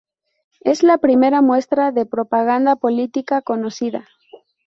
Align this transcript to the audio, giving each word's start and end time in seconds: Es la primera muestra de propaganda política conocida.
Es 0.61 0.81
la 0.81 0.97
primera 0.97 1.43
muestra 1.43 1.91
de 1.91 2.07
propaganda 2.07 2.75
política 2.75 3.43
conocida. 3.43 4.07